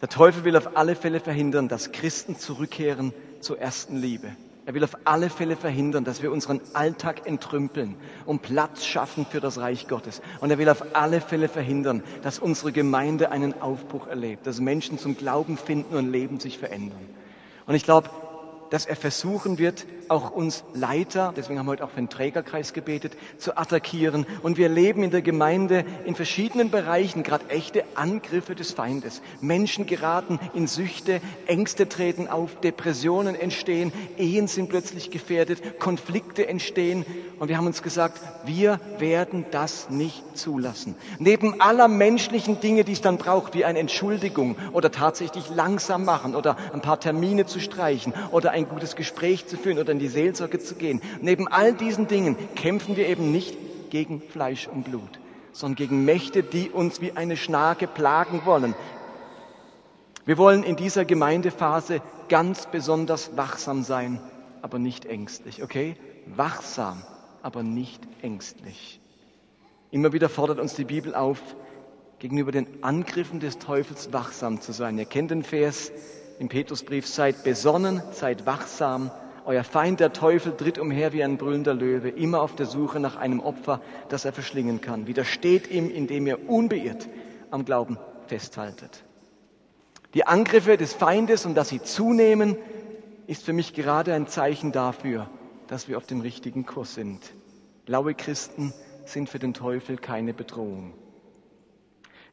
[0.00, 4.36] Der Teufel will auf alle Fälle verhindern, dass Christen zurückkehren zur ersten Liebe.
[4.66, 9.40] Er will auf alle Fälle verhindern, dass wir unseren Alltag entrümpeln und Platz schaffen für
[9.40, 10.22] das Reich Gottes.
[10.40, 14.98] Und er will auf alle Fälle verhindern, dass unsere Gemeinde einen Aufbruch erlebt, dass Menschen
[14.98, 17.06] zum Glauben finden und Leben sich verändern.
[17.66, 18.08] Und ich glaube,
[18.70, 22.72] dass er versuchen wird, auch uns Leiter, deswegen haben wir heute auch für den Trägerkreis
[22.72, 24.26] gebetet, zu attackieren.
[24.42, 29.22] Und wir leben in der Gemeinde in verschiedenen Bereichen gerade echte Angriffe des Feindes.
[29.40, 37.04] Menschen geraten in Süchte, Ängste treten auf, Depressionen entstehen, Ehen sind plötzlich gefährdet, Konflikte entstehen.
[37.38, 40.96] Und wir haben uns gesagt, wir werden das nicht zulassen.
[41.18, 46.34] Neben aller menschlichen Dinge, die es dann braucht, wie eine Entschuldigung oder tatsächlich langsam machen
[46.34, 50.08] oder ein paar Termine zu streichen oder ein gutes Gespräch zu führen oder in die
[50.08, 51.02] Seelsorge zu gehen.
[51.20, 53.56] Neben all diesen Dingen kämpfen wir eben nicht
[53.90, 55.18] gegen Fleisch und Blut,
[55.52, 58.74] sondern gegen Mächte, die uns wie eine Schnake plagen wollen.
[60.24, 64.20] Wir wollen in dieser Gemeindephase ganz besonders wachsam sein,
[64.62, 65.96] aber nicht ängstlich, okay?
[66.26, 67.02] Wachsam,
[67.42, 69.00] aber nicht ängstlich.
[69.90, 71.40] Immer wieder fordert uns die Bibel auf,
[72.20, 74.96] gegenüber den Angriffen des Teufels wachsam zu sein.
[74.96, 75.92] Ihr kennt den Vers
[76.38, 79.10] im Petrusbrief, seid besonnen, seid wachsam,
[79.46, 83.16] euer Feind, der Teufel, tritt umher wie ein brüllender Löwe, immer auf der Suche nach
[83.16, 85.06] einem Opfer, das er verschlingen kann.
[85.06, 87.08] Widersteht ihm, indem ihr unbeirrt
[87.50, 89.04] am Glauben festhaltet.
[90.14, 92.56] Die Angriffe des Feindes und dass sie zunehmen,
[93.26, 95.28] ist für mich gerade ein Zeichen dafür,
[95.66, 97.20] dass wir auf dem richtigen Kurs sind.
[97.86, 98.72] Laue Christen
[99.04, 100.94] sind für den Teufel keine Bedrohung.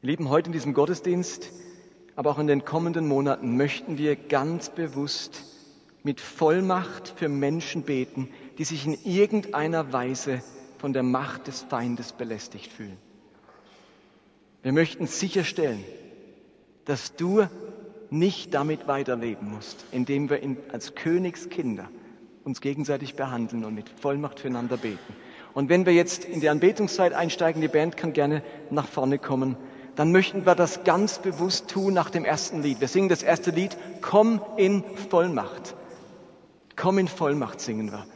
[0.00, 1.50] Wir lieben heute in diesem Gottesdienst,
[2.16, 5.44] aber auch in den kommenden Monaten möchten wir ganz bewusst
[6.02, 10.42] mit Vollmacht für Menschen beten, die sich in irgendeiner Weise
[10.78, 12.96] von der Macht des Feindes belästigt fühlen.
[14.62, 15.84] Wir möchten sicherstellen,
[16.84, 17.46] dass du
[18.10, 20.40] nicht damit weiterleben musst, indem wir
[20.72, 21.88] als Königskinder
[22.44, 25.16] uns gegenseitig behandeln und mit Vollmacht füreinander beten.
[25.54, 29.56] Und wenn wir jetzt in die Anbetungszeit einsteigen, die Band kann gerne nach vorne kommen,
[29.96, 32.80] dann möchten wir das ganz bewusst tun nach dem ersten Lied.
[32.80, 35.74] Wir singen das erste Lied, Komm in Vollmacht.
[36.76, 38.06] Komm in Vollmacht, singen wir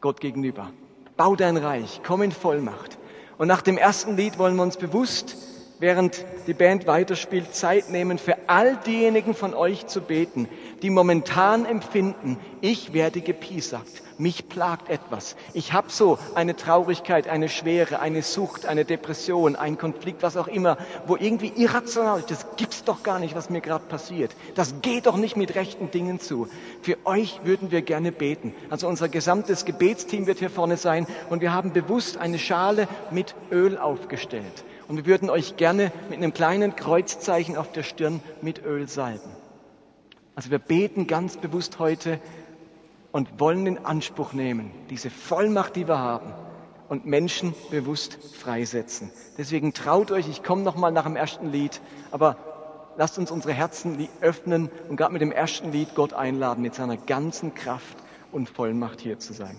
[0.00, 0.70] Gott gegenüber.
[1.16, 2.98] Bau dein Reich, komm in Vollmacht.
[3.36, 5.36] Und nach dem ersten Lied wollen wir uns bewusst,
[5.78, 10.48] während die Band weiterspielt, Zeit nehmen, für all diejenigen von euch zu beten,
[10.82, 17.48] die momentan empfinden, ich werde gepiesackt, mich plagt etwas, ich habe so eine Traurigkeit, eine
[17.48, 20.76] Schwere, eine Sucht, eine Depression, einen Konflikt, was auch immer,
[21.06, 24.34] wo irgendwie irrational das gibt's doch gar nicht, was mir gerade passiert.
[24.54, 26.48] Das geht doch nicht mit rechten Dingen zu.
[26.82, 28.54] Für euch würden wir gerne beten.
[28.70, 33.34] Also unser gesamtes Gebetsteam wird hier vorne sein und wir haben bewusst eine Schale mit
[33.50, 34.64] Öl aufgestellt.
[34.88, 39.30] Und wir würden euch gerne mit einem kleinen Kreuzzeichen auf der Stirn mit Öl salben.
[40.34, 42.20] Also wir beten ganz bewusst heute
[43.12, 46.32] und wollen in Anspruch nehmen, diese Vollmacht, die wir haben,
[46.88, 49.10] und Menschen bewusst freisetzen.
[49.36, 51.80] Deswegen traut euch, ich komme nochmal nach dem ersten Lied,
[52.10, 52.36] aber
[52.96, 56.96] lasst uns unsere Herzen öffnen und gerade mit dem ersten Lied Gott einladen, mit seiner
[56.96, 57.98] ganzen Kraft
[58.32, 59.56] und Vollmacht hier zu sein.